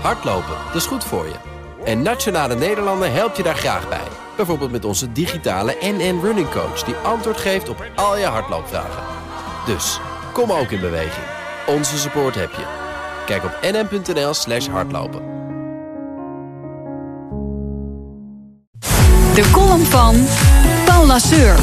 Hardlopen, 0.00 0.56
dat 0.66 0.74
is 0.74 0.86
goed 0.86 1.04
voor 1.04 1.24
je. 1.24 1.34
En 1.84 2.02
Nationale 2.02 2.54
Nederlanden 2.54 3.12
helpt 3.12 3.36
je 3.36 3.42
daar 3.42 3.56
graag 3.56 3.88
bij. 3.88 4.08
Bijvoorbeeld 4.36 4.70
met 4.70 4.84
onze 4.84 5.12
digitale 5.12 5.76
NN 5.80 6.20
Running 6.22 6.50
Coach... 6.50 6.82
die 6.82 6.94
antwoord 6.94 7.36
geeft 7.36 7.68
op 7.68 7.84
al 7.94 8.18
je 8.18 8.24
hardloopvragen. 8.24 9.02
Dus, 9.66 10.00
kom 10.32 10.52
ook 10.52 10.70
in 10.70 10.80
beweging. 10.80 11.26
Onze 11.66 11.98
support 11.98 12.34
heb 12.34 12.50
je. 12.50 12.64
Kijk 13.26 13.44
op 13.44 13.58
nn.nl 13.62 14.34
slash 14.34 14.66
hardlopen. 14.66 15.22
De 19.34 19.50
column 19.52 19.84
van 19.84 20.26
Paul 20.84 21.06
Lasseur. 21.06 21.56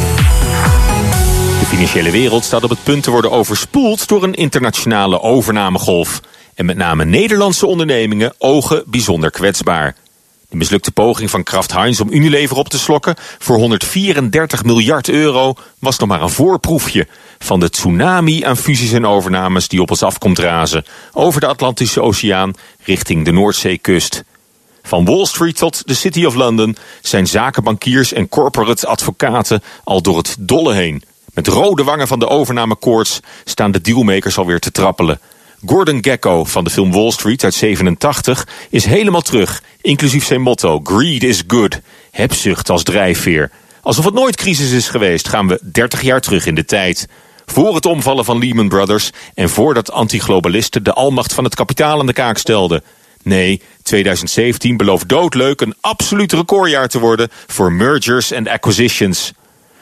De 1.60 1.66
financiële 1.66 2.12
wereld 2.12 2.44
staat 2.44 2.64
op 2.64 2.70
het 2.70 2.84
punt 2.84 3.04
te 3.04 3.12
worden 3.12 3.32
overspoeld 3.32 4.08
door 4.08 4.24
een 4.24 4.34
internationale 4.34 5.22
overnamegolf. 5.22 6.22
En 6.56 6.66
met 6.66 6.78
name 6.78 7.06
Nederlandse 7.06 7.66
ondernemingen 7.66 8.34
ogen 8.38 8.84
bijzonder 8.86 9.32
kwetsbaar. 9.32 9.96
De 10.50 10.60
mislukte 10.60 10.92
poging 10.92 11.30
van 11.30 11.44
Kraft 11.44 11.72
Heinz 11.72 12.00
om 12.00 12.12
Unilever 12.12 12.58
op 12.58 12.70
te 12.70 12.80
slokken 12.80 13.16
voor 13.38 13.58
134 13.58 14.64
miljard 14.64 15.10
euro 15.10 15.54
was 15.80 15.98
nog 15.98 16.10
maar 16.10 16.22
een 16.22 16.30
voorproefje 16.30 17.08
van 17.40 17.60
de 17.60 17.70
tsunami 17.70 18.44
aan 18.44 18.58
fusies 18.58 18.92
en 18.92 19.06
overnames 19.06 19.68
die 19.68 19.82
op 19.82 19.90
ons 19.90 20.04
afkomt 20.04 20.40
razen 20.40 20.86
over 21.14 21.42
de 21.42 21.48
Atlantische 21.48 22.02
Oceaan 22.02 22.54
richting 22.84 23.26
de 23.26 23.32
Noordzeekust. 23.32 24.24
Van 24.84 25.06
Wall 25.06 25.26
Street 25.26 25.58
tot 25.58 25.88
de 25.88 25.94
City 25.94 26.26
of 26.26 26.36
London 26.36 26.78
zijn 27.02 27.28
zakenbankiers 27.28 28.14
en 28.14 28.30
corporate 28.30 28.88
advocaten 28.88 29.64
al 29.84 30.02
door 30.02 30.18
het 30.18 30.36
dolle 30.40 30.74
heen. 30.74 31.04
Met 31.34 31.48
rode 31.48 31.84
wangen 31.84 32.08
van 32.08 32.20
de 32.20 32.28
overnamekoorts 32.28 33.20
staan 33.44 33.72
de 33.72 33.82
dealmakers 33.82 34.38
alweer 34.38 34.60
te 34.60 34.72
trappelen. 34.72 35.20
Gordon 35.66 36.04
Gekko 36.04 36.44
van 36.44 36.64
de 36.64 36.70
film 36.70 36.92
Wall 36.92 37.12
Street 37.12 37.44
uit 37.44 37.54
87 37.54 38.48
is 38.70 38.86
helemaal 38.86 39.22
terug, 39.22 39.64
inclusief 39.82 40.26
zijn 40.26 40.42
motto 40.42 40.80
Greed 40.84 41.24
is 41.24 41.44
good, 41.48 41.80
hebzucht 42.12 42.70
als 42.70 42.84
drijfveer. 42.84 43.52
Alsof 43.82 44.06
het 44.06 44.14
nooit 44.14 44.36
crisis 44.36 44.72
is 44.72 44.90
geweest, 44.90 45.28
gaan 45.28 45.48
we 45.48 45.60
30 45.72 46.02
jaar 46.02 46.22
terug 46.22 46.46
in 46.46 46.56
de 46.56 46.66
tijd. 46.66 47.08
Voor 47.46 47.76
het 47.76 47.86
omvallen 47.86 48.26
van 48.26 48.38
Lehman 48.38 48.68
Brothers 48.68 49.12
en 49.34 49.50
voordat 49.50 49.92
antiglobalisten 49.92 50.84
de 50.84 50.94
almacht 50.94 51.34
van 51.34 51.44
het 51.44 51.56
kapitaal 51.56 52.00
aan 52.00 52.06
de 52.06 52.14
kaak 52.14 52.38
stelden. 52.38 52.84
Nee, 53.24 53.62
2017 53.82 54.78
belooft 54.78 55.10
doodleuk 55.10 55.62
een 55.62 55.76
absoluut 55.82 56.34
recordjaar 56.34 56.88
te 56.88 57.00
worden 57.00 57.30
voor 57.48 57.72
mergers 57.72 58.32
en 58.32 58.48
acquisitions. 58.48 59.34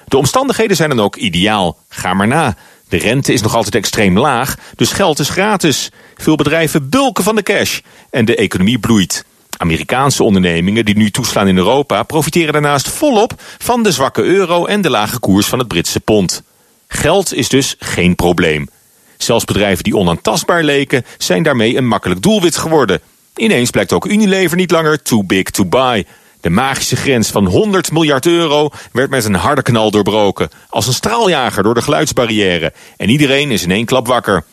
De 0.08 0.18
omstandigheden 0.18 0.76
zijn 0.76 0.90
dan 0.90 1.00
ook 1.00 1.16
ideaal. 1.16 1.78
Ga 1.90 2.14
maar 2.14 2.28
na. 2.28 2.56
De 2.92 2.98
rente 2.98 3.34
is 3.34 3.42
nog 3.42 3.56
altijd 3.56 3.76
extreem 3.76 4.20
laag, 4.20 4.56
dus 4.76 4.92
geld 4.92 5.20
is 5.20 5.30
gratis. 5.30 5.92
Veel 6.16 6.36
bedrijven 6.36 6.90
bulken 6.90 7.24
van 7.24 7.36
de 7.36 7.44
cash 7.44 7.80
en 8.10 8.26
de 8.26 8.36
economie 8.36 8.80
bloeit. 8.80 9.26
Amerikaanse 9.58 10.24
ondernemingen 10.24 10.86
die 10.86 10.96
nu 10.96 11.12
toeslaan 11.12 11.48
in 11.48 11.58
Europa 11.58 12.04
profiteren 12.04 12.54
daarnaast 12.54 12.90
volop 12.90 13.34
van 13.58 13.84
de 13.84 13.92
zwakke 13.92 14.24
euro 14.24 14.66
en 14.66 14.82
de 14.82 14.90
lage 14.90 15.20
koers 15.20 15.48
van 15.48 15.60
het 15.60 15.68
Britse 15.68 16.00
pond. 16.00 16.44
Geld 16.88 17.34
is 17.34 17.50
dus 17.50 17.76
geen 17.80 18.16
probleem. 18.16 18.70
Zelfs 19.18 19.46
bedrijven 19.46 19.84
die 19.84 19.98
onaantastbaar 19.98 20.64
leken 20.64 21.06
zijn 21.18 21.44
daarmee 21.44 21.78
een 21.78 21.88
makkelijk 21.88 22.22
doelwit 22.22 22.58
geworden. 22.58 23.02
Ineens 23.36 23.70
blijkt 23.70 23.94
ook 23.94 24.06
Unilever 24.06 24.58
niet 24.58 24.72
langer 24.72 25.02
too 25.02 25.24
big 25.24 25.44
to 25.44 25.66
buy. 25.66 26.06
De 26.42 26.50
magische 26.50 26.96
grens 26.96 27.30
van 27.30 27.46
100 27.46 27.92
miljard 27.92 28.26
euro 28.26 28.70
werd 28.92 29.10
met 29.10 29.26
een 29.26 29.36
harde 29.36 29.62
knal 29.62 29.92
doorbroken. 29.92 30.50
Als 30.70 30.88
een 30.88 30.94
straaljager 30.94 31.64
door 31.64 31.74
de 31.74 31.82
geluidsbarrière. 31.82 32.74
En 32.98 33.10
iedereen 33.10 33.52
is 33.52 33.64
in 33.64 33.72
één 33.72 33.86
klap 33.86 34.08
wakker. 34.08 34.44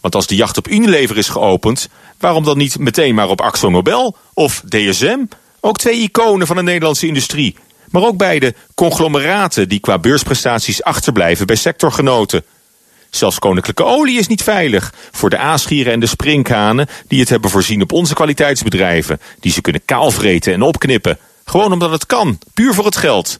Want 0.00 0.14
als 0.14 0.26
de 0.26 0.34
jacht 0.34 0.56
op 0.56 0.68
Unilever 0.68 1.16
is 1.16 1.28
geopend, 1.28 1.88
waarom 2.18 2.44
dan 2.44 2.58
niet 2.58 2.78
meteen 2.78 3.14
maar 3.14 3.28
op 3.28 3.40
Axo 3.40 3.70
Nobel 3.70 4.16
of 4.34 4.62
DSM? 4.68 5.18
Ook 5.60 5.78
twee 5.78 5.98
iconen 5.98 6.46
van 6.46 6.56
de 6.56 6.62
Nederlandse 6.62 7.06
industrie. 7.06 7.56
Maar 7.90 8.02
ook 8.02 8.16
beide 8.16 8.54
conglomeraten 8.74 9.68
die 9.68 9.80
qua 9.80 9.98
beursprestaties 9.98 10.82
achterblijven 10.82 11.46
bij 11.46 11.56
sectorgenoten. 11.56 12.44
Zelfs 13.14 13.38
koninklijke 13.38 13.84
olie 13.84 14.18
is 14.18 14.26
niet 14.26 14.42
veilig 14.42 14.92
voor 15.10 15.30
de 15.30 15.38
aasgieren 15.38 15.92
en 15.92 16.00
de 16.00 16.06
sprinkhanen 16.06 16.86
die 17.08 17.20
het 17.20 17.28
hebben 17.28 17.50
voorzien 17.50 17.82
op 17.82 17.92
onze 17.92 18.14
kwaliteitsbedrijven, 18.14 19.20
die 19.40 19.52
ze 19.52 19.60
kunnen 19.60 19.84
kaalvreten 19.84 20.52
en 20.52 20.62
opknippen. 20.62 21.18
Gewoon 21.44 21.72
omdat 21.72 21.90
het 21.90 22.06
kan, 22.06 22.38
puur 22.54 22.74
voor 22.74 22.84
het 22.84 22.96
geld. 22.96 23.38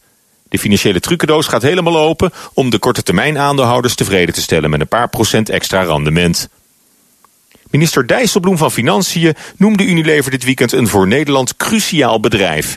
De 0.48 0.58
financiële 0.58 1.00
trucendoos 1.00 1.46
gaat 1.46 1.62
helemaal 1.62 1.98
open 1.98 2.32
om 2.52 2.70
de 2.70 2.78
korte 2.78 3.02
termijn 3.02 3.38
aandeelhouders 3.38 3.94
tevreden 3.94 4.34
te 4.34 4.42
stellen 4.42 4.70
met 4.70 4.80
een 4.80 4.88
paar 4.88 5.08
procent 5.08 5.48
extra 5.48 5.82
rendement. 5.82 6.48
Minister 7.70 8.06
Dijsselbloem 8.06 8.58
van 8.58 8.70
Financiën 8.70 9.34
noemde 9.56 9.84
Unilever 9.84 10.30
dit 10.30 10.44
weekend 10.44 10.72
een 10.72 10.88
voor 10.88 11.06
Nederland 11.06 11.56
cruciaal 11.56 12.20
bedrijf. 12.20 12.76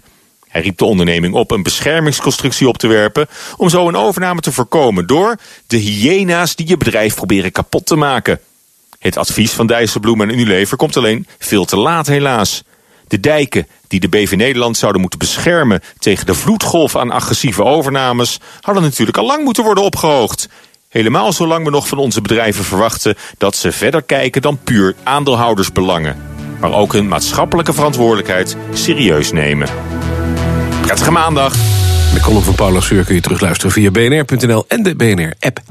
Hij 0.58 0.66
riep 0.66 0.78
de 0.78 0.86
onderneming 0.86 1.34
op 1.34 1.52
een 1.52 1.64
beschermingsconstructie 1.64 2.68
op 2.68 2.78
te 2.78 2.88
werpen 2.88 3.28
om 3.58 3.70
zo 3.70 3.88
een 3.88 3.96
overname 3.96 4.42
te 4.42 4.52
voorkomen 4.52 5.08
door 5.08 5.36
de 5.68 5.78
hyena's 5.78 6.56
die 6.56 6.68
je 6.68 6.78
bedrijf 6.78 7.16
proberen 7.16 7.52
kapot 7.52 7.86
te 7.86 7.96
maken. 7.96 8.40
Het 9.00 9.18
advies 9.18 9.52
van 9.52 9.68
Dijsselbloem 9.68 10.22
en 10.22 10.30
Unilever 10.30 10.78
komt 10.78 10.98
alleen 10.98 11.28
veel 11.40 11.66
te 11.66 11.78
laat 11.78 12.08
helaas. 12.08 12.64
De 13.08 13.20
dijken 13.20 13.68
die 13.88 14.00
de 14.00 14.08
BV 14.08 14.34
Nederland 14.36 14.78
zouden 14.78 15.02
moeten 15.02 15.20
beschermen 15.20 15.82
tegen 16.00 16.26
de 16.26 16.34
vloedgolf 16.34 16.96
aan 16.96 17.12
agressieve 17.12 17.64
overnames 17.64 18.40
hadden 18.62 18.84
natuurlijk 18.84 19.18
al 19.18 19.26
lang 19.26 19.44
moeten 19.44 19.64
worden 19.64 19.84
opgehoogd. 19.84 20.50
Helemaal 20.90 21.34
zolang 21.34 21.66
we 21.66 21.70
nog 21.70 21.88
van 21.88 21.98
onze 21.98 22.22
bedrijven 22.22 22.64
verwachten 22.64 23.16
dat 23.38 23.56
ze 23.56 23.72
verder 23.72 24.02
kijken 24.02 24.42
dan 24.42 24.60
puur 24.64 24.96
aandeelhoudersbelangen. 25.04 26.18
Maar 26.60 26.74
ook 26.74 26.94
hun 26.94 27.08
maatschappelijke 27.08 27.74
verantwoordelijkheid 27.74 28.56
serieus 28.74 29.32
nemen. 29.32 29.97
Prettige 30.88 31.12
maandag. 31.12 31.54
De 32.14 32.20
column 32.22 32.44
van 32.44 32.56
Paula 32.56 32.80
Seur 32.80 33.06
kun 33.06 33.16
je 33.16 33.22
terugluisteren 33.22 33.72
via 33.72 33.92
bnr.nl 33.92 34.66
en 34.68 34.84
de 34.84 34.96
BNR-app. 34.96 35.62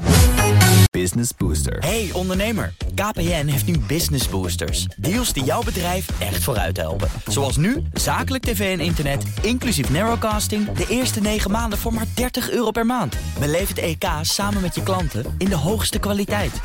Business 0.91 1.31
Booster. 1.37 1.77
Hey 1.79 2.09
ondernemer, 2.13 2.73
KPN 2.95 3.45
heeft 3.45 3.65
nu 3.65 3.77
Business 3.87 4.29
Boosters. 4.29 4.87
Deals 4.97 5.33
die 5.33 5.43
jouw 5.43 5.63
bedrijf 5.63 6.05
echt 6.19 6.43
vooruit 6.43 6.77
helpen. 6.77 7.09
Zoals 7.27 7.57
nu, 7.57 7.83
zakelijk 7.93 8.43
tv 8.43 8.77
en 8.77 8.85
internet, 8.85 9.23
inclusief 9.41 9.89
narrowcasting... 9.89 10.71
de 10.71 10.85
eerste 10.89 11.19
9 11.19 11.51
maanden 11.51 11.79
voor 11.79 11.93
maar 11.93 12.07
30 12.13 12.51
euro 12.51 12.71
per 12.71 12.85
maand. 12.85 13.15
Beleef 13.39 13.67
het 13.67 13.77
EK 13.77 14.05
samen 14.21 14.61
met 14.61 14.75
je 14.75 14.83
klanten 14.83 15.35
in 15.37 15.49
de 15.49 15.55
hoogste 15.55 15.99
kwaliteit. 15.99 16.61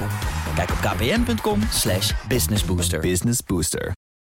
Kijk 0.55 0.71
op 0.71 0.79
kpn.com 0.81 1.59
businessbooster. 2.29 3.01
Business 3.01 3.41
Booster. 3.47 3.93